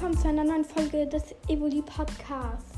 willkommen 0.00 0.18
zu 0.18 0.28
einer 0.28 0.44
neuen 0.44 0.64
Folge 0.64 1.06
des 1.06 1.22
Evoli 1.46 1.82
Podcasts. 1.82 2.72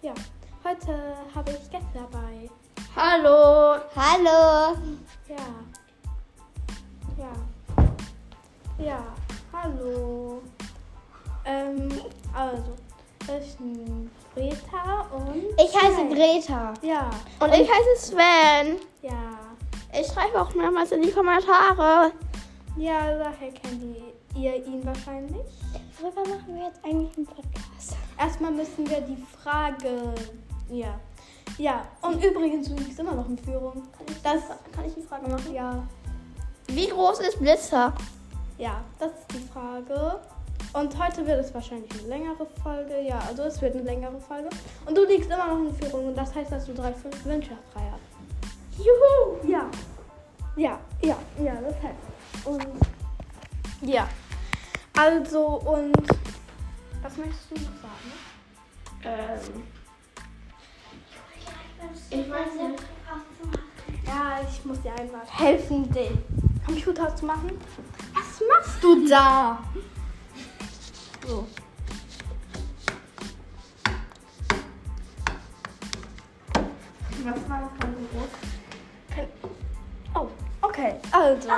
Ja, 0.00 0.14
heute 0.62 1.16
habe 1.34 1.50
ich 1.50 1.68
Gäste 1.70 1.88
dabei. 1.92 2.48
Hallo. 2.94 3.80
Hallo. 3.96 4.76
Ja. 5.26 5.36
Ja. 7.18 7.32
Ja, 8.78 9.04
hallo. 9.52 10.40
Ähm, 11.46 11.88
also, 12.32 12.76
ich 13.26 13.56
bin 13.56 14.08
Greta 14.36 15.06
und. 15.16 15.46
Ich 15.58 15.74
heiße 15.74 15.94
Sven. 15.96 16.10
Greta. 16.14 16.74
Ja, 16.82 17.10
Und 17.40 17.54
ich 17.54 17.68
heiße 17.68 18.06
Sven. 18.06 18.76
ja. 19.02 19.38
Ich 20.00 20.06
schreibe 20.06 20.40
auch 20.40 20.54
mehrmals 20.54 20.92
in 20.92 21.02
die 21.02 21.10
Kommentare. 21.10 22.12
Ja, 22.76 23.18
daher 23.18 23.50
kennt 23.50 23.82
ihr 24.36 24.64
ihn 24.64 24.86
wahrscheinlich. 24.86 25.46
Worüber 26.00 26.20
machen 26.28 26.54
wir 26.54 26.64
jetzt 26.66 26.84
eigentlich 26.84 27.16
einen 27.16 27.26
Podcast? 27.26 27.96
Erstmal 28.16 28.52
müssen 28.52 28.88
wir 28.88 29.00
die 29.00 29.20
Frage. 29.42 30.14
Ja. 30.70 31.00
Ja, 31.56 31.88
und 32.02 32.22
übrigens, 32.22 32.68
du 32.68 32.76
liegst 32.76 33.00
immer 33.00 33.14
noch 33.14 33.28
in 33.28 33.36
Führung. 33.36 33.82
Das 34.22 34.42
kann 34.72 34.84
ich 34.86 34.94
die 34.94 35.02
Frage 35.02 35.28
machen? 35.28 35.52
Ja. 35.52 35.82
Wie 36.68 36.86
groß 36.86 37.18
ist 37.20 37.40
Blitzer? 37.40 37.92
Ja, 38.58 38.80
das 39.00 39.10
ist 39.10 39.32
die 39.32 39.48
Frage. 39.48 40.20
Und 40.72 41.02
heute 41.02 41.26
wird 41.26 41.40
es 41.44 41.52
wahrscheinlich 41.52 41.90
eine 41.92 42.08
längere 42.08 42.46
Folge. 42.62 43.00
Ja, 43.00 43.18
also 43.26 43.42
es 43.44 43.60
wird 43.60 43.74
eine 43.74 43.82
längere 43.82 44.20
Folge. 44.20 44.50
Und 44.86 44.96
du 44.96 45.04
liegst 45.04 45.28
immer 45.28 45.48
noch 45.48 45.58
in 45.58 45.74
Führung 45.74 46.06
und 46.08 46.16
das 46.16 46.32
heißt, 46.32 46.52
dass 46.52 46.66
du 46.66 46.74
drei 46.74 46.92
fünf 46.92 47.24
Wünsche 47.24 47.56
frei 47.72 47.90
hast. 47.90 48.78
Juhu! 48.78 49.50
Ja. 49.50 49.68
Ja, 50.56 50.78
ja, 51.02 51.16
ja, 51.42 51.54
das 51.60 51.74
heißt. 51.82 52.46
Und 52.46 52.66
ja. 53.82 54.06
Also 54.98 55.60
und 55.64 55.96
was 57.02 57.16
möchtest 57.16 57.50
du 57.52 57.54
noch 57.54 57.70
sagen? 57.80 58.12
Ähm, 59.04 59.62
ich 62.10 62.28
weiß 62.28 62.54
nicht. 62.54 62.82
Ja, 64.04 64.40
ich 64.42 64.64
muss 64.64 64.80
dir 64.80 64.92
einmal 64.94 65.24
helfen, 65.28 65.88
den 65.92 66.18
Computer 66.66 67.14
zu 67.14 67.26
machen. 67.26 67.52
Was 68.12 68.42
machst 68.48 68.82
du 68.82 69.08
da? 69.08 69.62
So. 71.24 71.46
Was 77.22 77.48
war 77.48 77.60
das 77.60 77.70
von 77.78 77.94
Kein- 79.14 79.28
Oh, 80.16 80.26
okay. 80.60 80.96
Also. 81.12 81.48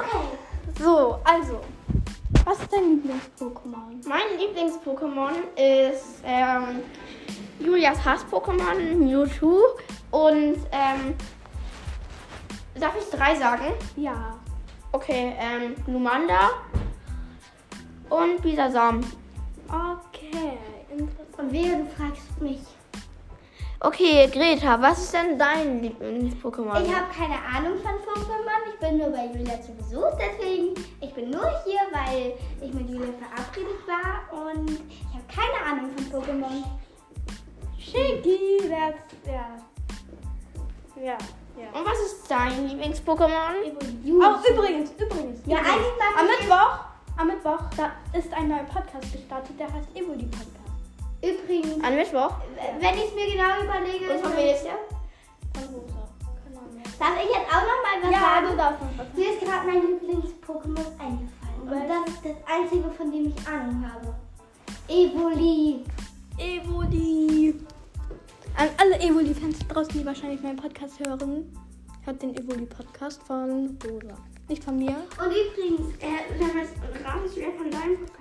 So, 0.79 1.21
also. 1.25 1.61
Was 2.51 2.59
ist 2.63 2.73
dein 2.73 2.83
Lieblings-Pokémon? 2.97 4.09
Mein 4.09 4.37
Lieblings-Pokémon 4.37 5.35
ist 5.55 6.21
ähm, 6.25 6.83
Julias 7.61 8.05
Hass-Pokémon, 8.05 8.97
Mewtwo. 8.97 9.61
Und 10.11 10.57
ähm, 10.73 11.15
darf 12.75 12.97
ich 12.99 13.09
drei 13.17 13.37
sagen? 13.37 13.67
Ja. 13.95 14.37
Okay, 14.91 15.37
ähm, 15.39 15.77
Lumanda 15.87 16.51
und 18.09 18.43
Bisasam. 18.43 18.99
Okay, 19.69 20.59
interessant. 20.91 21.39
Und 21.39 21.53
wehe, 21.53 21.77
du 21.77 21.87
fragst 21.87 22.41
mich. 22.41 22.63
Okay, 23.83 24.29
Greta, 24.31 24.79
was 24.83 24.99
ist 24.99 25.15
denn 25.15 25.39
dein 25.39 25.81
Lieblings-Pokémon? 25.81 26.83
Ich 26.83 26.95
habe 26.95 27.07
keine 27.17 27.37
Ahnung 27.37 27.79
von 27.79 27.93
Pokémon. 27.93 28.69
Ich 28.69 28.79
bin 28.79 28.99
nur 28.99 29.09
bei 29.09 29.25
Julia 29.25 29.59
zu 29.59 29.73
Besuch. 29.73 30.11
Deswegen, 30.19 30.75
ich 31.01 31.15
bin 31.15 31.31
nur 31.31 31.51
hier, 31.65 31.81
weil 31.91 32.35
ich 32.61 32.75
mit 32.75 32.91
Julia 32.91 33.15
verabredet 33.19 33.81
war. 33.87 34.39
Und 34.39 34.69
ich 34.69 35.15
habe 35.15 35.25
keine 35.35 35.65
Ahnung 35.67 35.91
von 35.97 36.21
Pokémon. 36.21 36.63
Shiggy, 37.79 38.69
das. 38.69 38.97
Ja. 39.27 39.57
Ja, 41.03 41.17
ja. 41.57 41.69
Und 41.73 41.87
was 41.87 42.01
ist 42.01 42.31
dein 42.31 42.69
Lieblings-Pokémon? 42.69 43.65
Oh, 43.65 44.53
übrigens, 44.53 44.91
übrigens. 44.99 45.41
Ja, 45.47 45.61
übrigens. 45.61 46.19
Am 46.19 46.27
Mittwoch, 46.27 46.79
am 47.17 47.27
Mittwoch, 47.29 47.61
da 47.79 47.93
ist 48.13 48.31
ein 48.35 48.49
neuer 48.49 48.65
Podcast 48.65 49.11
gestartet, 49.11 49.59
der 49.59 49.73
heißt 49.73 49.89
Evoli 49.95 50.25
Podcast. 50.25 50.60
Übrigens, 51.23 51.85
An 51.85 51.97
Mittwoch? 51.97 52.33
wenn 52.81 52.95
ich 52.95 53.05
es 53.09 53.15
mir 53.15 53.27
genau 53.33 53.63
überlege, 53.63 54.11
Und 54.15 54.21
von 54.21 54.33
ist 54.39 54.65
der? 54.65 54.79
Von 55.55 55.75
Rosa. 55.75 56.09
Darf 56.99 57.17
ich 57.23 57.29
jetzt 57.31 57.49
auch 57.49 57.63
noch 57.63 57.81
mal 57.83 58.03
was 58.03 58.11
Ja, 58.13 58.21
sagen? 58.21 58.47
du 58.51 58.57
darfst 58.57 58.81
was 58.97 59.07
Mir 59.15 59.33
ist 59.33 59.41
gerade 59.41 59.67
mein 59.67 59.83
Lieblings-Pokémon 59.83 60.87
eingefallen. 60.99 61.61
Und 61.63 61.89
das 61.89 62.15
ist 62.15 62.25
das 62.25 62.37
einzige, 62.47 62.91
von 62.91 63.11
dem 63.13 63.27
ich 63.37 63.47
Ahnung 63.49 63.85
habe. 63.91 64.15
Evoli. 64.89 65.85
Evoli. 66.39 67.55
An 68.57 68.69
alle 68.79 68.99
Evoli-Fans 69.01 69.59
draußen, 69.69 69.93
die 69.99 70.05
wahrscheinlich 70.05 70.43
meinen 70.43 70.57
Podcast 70.57 70.99
hören, 71.07 71.55
hört 72.05 72.21
den 72.23 72.35
Evoli-Podcast 72.37 73.23
von 73.23 73.79
Rosa. 73.85 74.17
Nicht 74.49 74.65
von 74.65 74.77
mir. 74.77 74.97
Und 75.19 75.31
übrigens, 75.31 75.95
Äh, 76.01 76.43
mal, 76.43 76.67
ratest 77.05 77.37
du 77.37 77.41
ja 77.41 77.47
von 77.57 77.71
deinem 77.71 77.97
Podcast? 77.99 78.20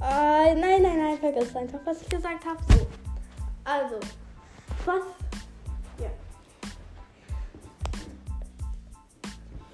Äh, 0.00 0.54
nein, 0.54 0.82
nein, 0.82 0.98
nein, 0.98 1.18
vergiss 1.18 1.54
einfach, 1.56 1.80
was 1.84 2.02
ich 2.02 2.08
gesagt 2.08 2.44
habe. 2.44 2.58
So. 2.68 2.86
Also, 3.64 3.96
was? 4.84 5.02
Ja. 5.98 6.10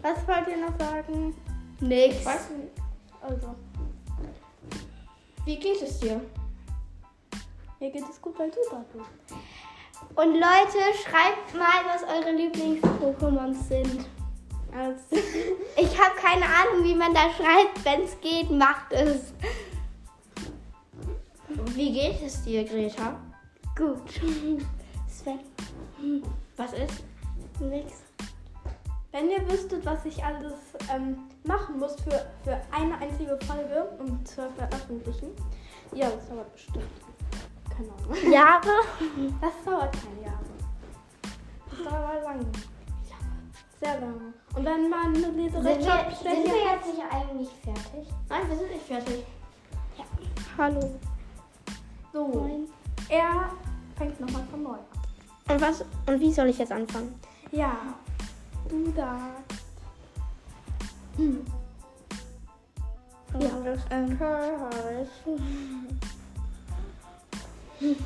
Was 0.02 0.26
wollt 0.26 0.48
ihr 0.48 0.56
noch 0.56 0.78
sagen? 0.78 1.34
nix. 1.80 2.24
Weißt 2.24 2.50
du, 2.50 3.26
Also, 3.26 3.54
wie 5.44 5.58
geht 5.58 5.82
es 5.82 6.00
dir? 6.00 6.20
mir 7.80 7.90
geht 7.90 8.08
es 8.08 8.20
gut, 8.20 8.38
weil 8.38 8.50
du 8.50 8.56
da 8.70 8.82
bist. 8.92 9.38
Und 10.14 10.34
Leute, 10.34 10.78
schreibt 11.02 11.54
mal, 11.54 11.84
was 11.86 12.02
eure 12.02 12.32
Lieblings-Pokémon 12.32 13.52
sind. 13.52 14.06
Also, 14.72 15.22
Ich 15.76 15.98
habe 16.00 16.16
keine 16.16 16.44
Ahnung, 16.46 16.84
wie 16.84 16.94
man 16.94 17.12
da 17.12 17.30
schreibt. 17.30 17.84
Wenn 17.84 18.02
es 18.02 18.18
geht, 18.20 18.50
macht 18.50 18.92
es. 18.92 19.34
Wie 21.72 21.92
geht 21.92 22.22
es 22.22 22.42
dir, 22.42 22.64
Greta? 22.64 23.16
Gut. 23.76 23.98
Sven, 25.08 25.41
Was 26.56 26.72
ist? 26.72 27.04
nix. 27.60 28.02
wenn 29.12 29.30
ihr 29.30 29.48
wüsstet, 29.48 29.86
was 29.86 30.04
ich 30.04 30.22
alles 30.22 30.54
ähm, 30.92 31.19
machen 31.44 31.78
muss 31.78 31.94
für, 32.00 32.26
für 32.42 32.60
eine 32.72 32.98
einzige 32.98 33.38
Folge, 33.47 33.88
um 34.00 34.25
zu 34.25 34.42
veröffentlichen. 34.56 35.30
Ja, 35.92 36.10
das 36.10 36.28
dauert 36.28 36.52
bestimmt. 36.52 36.84
Keine 37.70 37.91
Ahnung. 37.92 38.32
Jahre? 38.32 38.72
Das 39.41 39.52
dauert 39.64 39.92
keine 39.92 40.22
Jahre. 40.26 40.44
Das 41.70 41.92
dauert 41.92 42.25
lange. 42.25 42.46
Ja, 43.08 43.16
sehr 43.81 44.00
lange. 44.00 44.34
Und 44.56 44.64
wenn 44.64 44.91
man 44.91 45.06
eine 45.14 45.20
Sind 45.20 45.36
wir, 45.36 45.50
sind 45.50 45.64
wir 45.64 46.72
jetzt 46.72 46.86
nicht 46.86 47.04
eigentlich 47.10 47.48
fertig? 47.62 48.12
Nein, 48.28 48.48
wir 48.48 48.56
sind 48.56 48.70
nicht 48.70 48.86
fertig. 48.86 49.25
Hallo. 50.58 51.00
So, 52.14 52.48
er 53.08 53.50
fängt 53.98 54.20
nochmal 54.20 54.44
von 54.48 54.62
neu 54.62 54.70
an. 54.70 54.78
Und 55.52 55.60
was? 55.60 55.84
Und 56.06 56.20
wie 56.20 56.32
soll 56.32 56.47
ich 56.48 56.58
jetzt 56.58 56.70
anfangen? 56.70 57.12
Ja, 57.50 57.76
du 58.69 58.88
darfst. 58.92 59.64
Hm. 61.16 61.44
Ja, 63.41 63.48
das 63.64 63.80
ähm, 63.91 64.16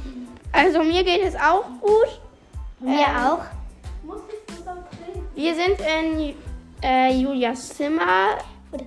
Also 0.52 0.82
mir 0.82 1.04
geht 1.04 1.22
es 1.22 1.36
auch 1.36 1.66
gut. 1.78 2.20
Mir 2.80 3.00
Ähm, 3.08 3.16
auch. 3.18 3.44
Muss 4.04 4.20
ich 4.30 4.56
so 4.56 4.64
laut 4.64 4.84
reden? 5.06 5.28
Wir 5.34 5.54
sind 5.54 5.78
in 5.80 6.34
äh, 6.82 7.12
Julias 7.12 7.68
Zimmer. 7.76 8.38
Oder? 8.72 8.86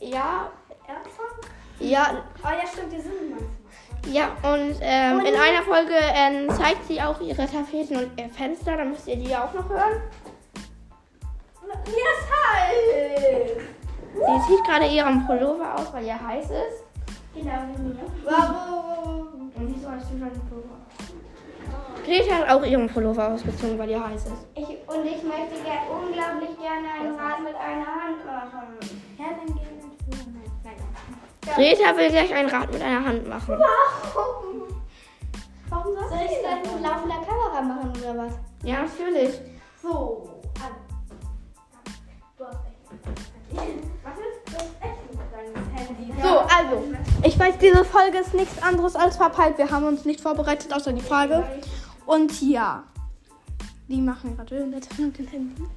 Ja, 0.00 0.50
Ernsthaft? 0.88 1.48
ja, 1.78 2.24
Oh 2.42 2.48
ja, 2.48 2.66
stimmt, 2.66 2.90
wir 2.90 3.00
sind 3.00 3.12
in 3.12 3.30
meinem 3.30 3.38
Zimmer. 3.38 3.59
Ja. 4.06 4.28
Und 4.42 4.76
ähm, 4.80 5.20
in 5.20 5.34
einer 5.34 5.62
Folge 5.62 5.94
ähm, 6.14 6.48
zeigt 6.50 6.86
sie 6.86 7.00
auch 7.00 7.20
ihre 7.20 7.46
Tapeten 7.46 7.96
und 7.96 8.10
ihr 8.18 8.28
Fenster. 8.28 8.76
Da 8.76 8.84
müsst 8.84 9.06
ihr 9.08 9.16
die 9.16 9.34
auch 9.34 9.52
noch 9.52 9.68
hören. 9.68 10.02
Mir 11.86 12.08
ist 12.16 12.26
heiß! 12.34 13.62
Sie 14.12 14.46
zieht 14.46 14.64
gerade 14.64 14.86
ihren 14.86 15.24
Pullover 15.26 15.74
aus, 15.76 15.92
weil 15.92 16.04
ihr 16.04 16.20
heiß 16.20 16.46
ist. 16.46 16.84
Genau 17.34 17.52
wie 17.76 17.82
mir. 17.82 17.96
Warum? 18.24 19.52
Und 19.54 19.74
wieso 19.74 19.90
hast 19.90 20.10
du 20.10 20.18
deinen 20.18 20.40
Pullover? 20.48 20.80
Greta 22.04 22.34
hat 22.34 22.50
auch 22.50 22.64
ihren 22.64 22.88
Pullover 22.88 23.32
ausgezogen, 23.32 23.78
weil 23.78 23.90
ihr 23.90 24.04
heiß 24.04 24.26
ist. 24.26 24.46
Ich, 24.54 24.64
und 24.64 25.04
ich 25.04 25.22
möchte 25.22 25.54
unglaublich 25.90 26.58
gerne 26.58 26.88
ein 26.98 27.14
Rad 27.14 27.40
mit 27.40 27.54
einer 27.54 27.86
Hand 27.86 28.26
machen. 28.26 28.78
Ja, 29.18 29.26
dann 29.36 29.46
gehen 29.46 29.80
wir 29.80 29.89
Greta 31.54 31.96
will 31.96 32.10
gleich 32.10 32.34
ein 32.34 32.48
Rad 32.48 32.72
mit 32.72 32.82
einer 32.82 33.04
Hand 33.04 33.28
machen. 33.28 33.58
Warum? 33.58 34.62
Warum 35.68 35.94
sagst 35.94 36.10
Soll 36.10 36.18
ich 36.24 36.36
du 36.36 36.42
das 36.42 36.62
das? 36.62 36.72
mit 36.74 36.82
laufender 36.82 37.26
Kamera 37.26 37.60
machen 37.62 37.90
oder 37.90 38.18
was? 38.18 38.32
Ja, 38.64 38.82
natürlich. 38.82 39.40
So, 39.82 40.42
also. 40.54 40.74
Du 42.38 42.44
hast 42.44 42.58
echt. 43.52 43.78
Was 44.02 44.18
ist? 44.18 44.46
Du 44.46 44.54
hast 44.54 44.74
echt 44.80 45.00
ein 45.10 45.18
kleines 45.32 45.88
Handy. 45.88 46.12
So, 46.22 46.38
also. 46.38 46.84
Ich 47.22 47.38
weiß, 47.38 47.58
diese 47.58 47.84
Folge 47.84 48.18
ist 48.18 48.34
nichts 48.34 48.62
anderes 48.62 48.96
als 48.96 49.16
verpeilt. 49.16 49.58
Wir 49.58 49.70
haben 49.70 49.86
uns 49.86 50.04
nicht 50.04 50.20
vorbereitet, 50.20 50.72
außer 50.72 50.92
die 50.92 51.00
Frage. 51.02 51.44
Und 52.06 52.40
ja. 52.42 52.84
Die 53.88 54.00
machen 54.00 54.36
gerade 54.36 54.64
mit 54.66 54.98
den 54.98 55.26
Händen. 55.26 55.70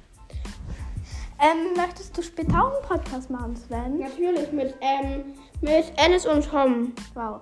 Ähm, 1.44 1.74
möchtest 1.76 2.16
du 2.16 2.22
später 2.22 2.54
auch 2.54 2.72
einen 2.72 2.88
Podcast 2.88 3.28
machen, 3.28 3.54
Sven? 3.54 3.98
Natürlich 3.98 4.50
mit, 4.50 4.74
ähm, 4.80 5.34
mit 5.60 5.92
Alice 5.98 6.24
und 6.24 6.48
Tom. 6.48 6.94
Wow. 7.12 7.40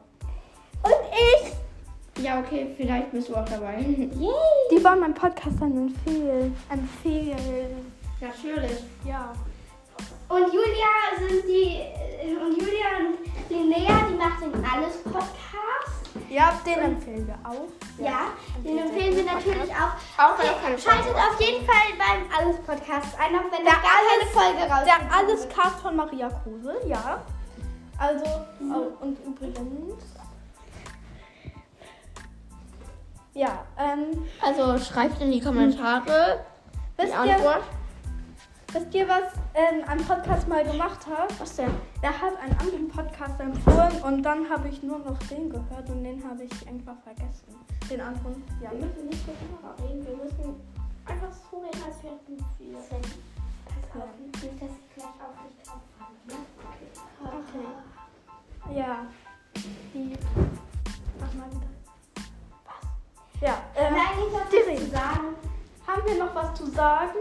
Und 0.83 0.93
ich. 1.13 2.25
Ja, 2.25 2.41
okay, 2.41 2.67
vielleicht 2.77 3.13
bist 3.13 3.29
du 3.29 3.37
auch 3.37 3.45
dabei. 3.45 3.77
Yay. 3.79 4.09
Die 4.73 4.85
wollen 4.85 4.99
meinen 4.99 5.15
Podcast 5.15 5.57
dann 5.61 5.77
empfehlen. 5.77 6.57
Empfehlen. 6.69 7.93
Natürlich. 8.21 8.83
Ja. 9.07 9.33
Und 10.29 10.53
Julia 10.53 10.93
sind 11.19 11.45
die. 11.47 11.83
Und 12.35 12.61
Julia 12.61 12.99
und 12.99 13.51
Linnea, 13.51 14.07
die 14.09 14.15
machen 14.15 14.53
den 14.53 14.65
Alles 14.65 14.97
Podcast. 15.05 15.92
Ja, 16.33 16.59
den 16.65 16.79
empfehlen 16.79 17.27
wir 17.27 17.35
auch. 17.45 17.69
Ja, 17.99 18.29
den 18.65 18.79
empfehlen 18.79 19.17
wir 19.17 19.25
natürlich 19.25 19.71
auch. 19.71 20.23
Auch 20.25 20.39
wenn 20.39 20.63
keine 20.63 20.79
Schaltet 20.79 21.15
auf 21.15 21.39
jeden 21.39 21.67
Fall 21.67 21.93
beim 21.99 22.25
Alles 22.35 22.57
Podcast 22.61 23.19
ein, 23.21 23.37
auch 23.37 23.53
wenn 23.53 23.67
da 23.67 23.73
gar 23.73 24.01
keine 24.09 24.31
Folge 24.33 24.63
rauskommt. 24.63 24.87
Der 24.87 25.15
alles 25.19 25.49
Cast 25.51 25.81
von 25.81 25.95
Maria 25.95 26.31
Kruse, 26.43 26.75
ja. 26.87 27.21
Also, 27.99 28.25
oh, 28.61 29.05
und 29.05 29.19
übrigens. 29.27 30.05
Ja, 33.35 33.65
ähm, 33.79 34.27
Also 34.41 34.79
schreibt 34.79 35.21
in 35.21 35.33
die 35.33 35.41
Kommentare 35.41 36.45
die 36.99 37.03
wisst 37.03 37.13
ihr, 37.13 37.21
Antwort. 37.35 37.63
Wisst 38.73 38.95
ihr, 38.95 39.09
was 39.09 39.33
ähm, 39.55 39.85
ein 39.87 39.99
Podcast 40.05 40.49
mal 40.49 40.65
gemacht 40.65 41.07
hat? 41.07 41.39
Was 41.39 41.57
denn? 41.57 41.71
Er 42.01 42.11
hat 42.11 42.37
einen 42.41 42.59
anderen 42.59 42.89
Podcast 42.89 43.39
empfohlen 43.39 44.03
und 44.03 44.23
dann 44.23 44.49
habe 44.49 44.69
ich 44.69 44.83
nur 44.83 44.99
noch 44.99 45.19
den 45.31 45.51
gehört 45.51 45.89
und 45.89 46.03
den 46.05 46.23
habe 46.29 46.45
ich 46.45 46.69
einfach 46.69 46.97
vergessen. 47.05 47.55
Den 47.91 48.01
anderen, 48.01 48.43
ja. 48.63 48.71
Wir 48.71 48.87
müssen 48.87 49.09
nicht 49.09 49.27
so 49.27 49.33
genau 49.33 49.89
reden, 49.89 50.07
wir 50.07 50.17
müssen 50.17 50.61
einfach 51.05 51.33
so 51.51 51.59
reden, 51.59 51.83
als 51.87 52.03
wären 52.03 52.19
wir. 52.27 52.79
Pass 52.79 54.03
auf, 54.03 54.09
nicht, 54.19 54.63
dass 54.63 54.71
ich 54.71 54.95
gleich 54.95 55.07
auf 55.21 55.37
dich 55.45 55.63
drauf 55.65 55.83
Okay. 57.25 58.79
Ja. 58.79 59.07
Die. 59.93 60.17
Mach 61.21 61.35
mal 61.35 61.51
wieder. 61.51 61.69
Was? 62.65 63.41
Ja, 63.41 63.63
ähm, 63.77 63.95
eigentlich 63.95 64.33
noch 64.33 64.51
Siri. 64.51 64.75
was 64.75 64.85
zu 64.85 64.91
sagen? 64.91 65.37
haben 65.93 66.03
wir 66.07 66.25
noch 66.25 66.35
was 66.35 66.55
zu 66.55 66.67
sagen? 66.67 67.19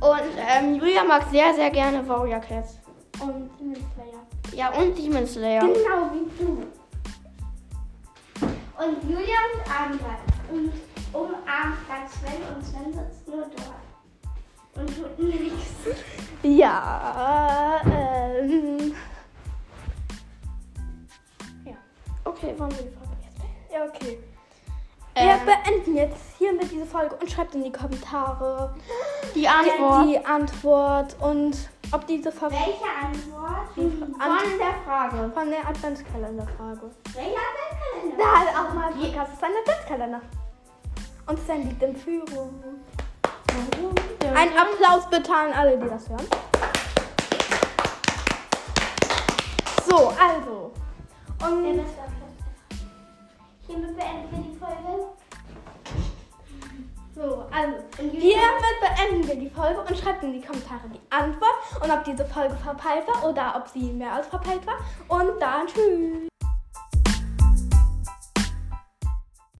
Und 0.00 0.36
ähm, 0.36 0.74
Julia 0.74 1.04
mag 1.04 1.24
sehr, 1.30 1.54
sehr 1.54 1.70
gerne 1.70 2.06
Warrior 2.06 2.40
Cats. 2.40 2.78
Und 3.20 3.50
Demon 3.58 3.76
Slayer. 3.94 4.26
Ja, 4.54 4.70
und 4.70 4.96
Demon 4.96 5.26
Slayer. 5.26 5.60
Genau 5.60 6.10
wie 6.12 6.44
du. 6.44 6.66
Und 8.78 9.10
Julia 9.10 9.38
und 9.54 9.62
Amber. 9.70 10.18
Und 10.52 10.72
umarmt 11.12 11.86
gerade 11.86 12.08
Sven 12.10 12.42
und 12.54 12.64
Sven 12.64 12.92
sitzt 12.92 13.26
nur 13.26 13.46
dort. 13.46 13.76
Und 14.74 14.94
tut 14.94 15.18
nichts. 15.18 16.04
Ja, 16.42 17.80
ähm. 17.86 18.94
Okay, 22.24 22.54
wollen 22.58 22.70
wir 22.72 22.82
die 22.82 22.90
Frage 22.90 23.16
jetzt 23.22 23.38
beenden? 23.38 23.72
Ja, 23.72 23.84
okay. 23.84 24.18
Ähm, 25.14 25.28
wir 25.28 25.54
beenden 25.54 25.96
jetzt 25.96 26.25
hiermit 26.38 26.70
diese 26.70 26.86
Folge 26.86 27.16
und 27.16 27.30
schreibt 27.30 27.54
in 27.54 27.64
die 27.64 27.72
Kommentare 27.72 28.74
die 29.34 29.48
Antwort. 29.48 30.04
die, 30.06 30.12
die 30.12 30.24
Antwort 30.24 31.16
und 31.20 31.56
ob 31.92 32.06
diese 32.06 32.32
Folge 32.32 32.56
Welche 32.56 32.84
Antwort? 33.00 33.68
Von 33.74 34.58
der 34.58 34.74
Frage. 34.84 35.30
von 35.32 35.50
der 35.50 35.68
Adventskalender-Frage. 35.68 36.90
Welcher 37.14 37.38
Adventskalender? 37.38 38.16
Da 38.18 38.40
hat 38.40 38.48
auch 38.48 38.74
mal 38.74 38.86
ein 38.92 39.00
Podcast 39.00 39.32
ist 39.34 39.44
ein 39.44 39.50
Adventskalender. 39.62 40.20
Und 41.26 41.38
Sven 41.44 41.68
liegt 41.68 41.82
in 41.82 41.96
Führung. 41.96 42.62
Ein 44.34 44.48
Applaus 44.56 45.08
bitte 45.10 45.32
an 45.32 45.52
alle, 45.52 45.78
die 45.78 45.88
das 45.88 46.08
hören. 46.08 46.26
So, 49.88 50.08
also. 50.08 50.72
Und 51.44 51.64
ist 51.64 51.78
das? 51.78 52.06
Hiermit 53.66 53.96
beenden 53.96 54.30
wir 54.30 54.38
die 54.38 54.58
Folge. 54.58 55.06
Hiermit 58.26 58.80
beenden 58.80 59.28
wir 59.28 59.36
die 59.36 59.50
Folge 59.50 59.80
und 59.80 59.96
schreibt 59.96 60.22
in 60.22 60.32
die 60.32 60.40
Kommentare 60.40 60.88
die 60.92 61.00
Antwort 61.10 61.82
und 61.82 61.90
ob 61.90 62.04
diese 62.04 62.24
Folge 62.24 62.56
verpeilt 62.56 63.06
war 63.06 63.28
oder 63.28 63.54
ob 63.56 63.68
sie 63.68 63.92
mehr 63.92 64.12
als 64.12 64.26
verpeilt 64.26 64.66
war. 64.66 64.78
Und 65.08 65.40
dann 65.40 65.66
tschüss. 65.66 66.35